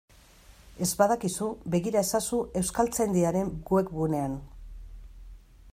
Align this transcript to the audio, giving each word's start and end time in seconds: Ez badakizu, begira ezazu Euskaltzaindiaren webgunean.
Ez 0.85 0.87
badakizu, 1.01 1.49
begira 1.75 2.01
ezazu 2.07 2.39
Euskaltzaindiaren 2.61 3.53
webgunean. 3.75 4.37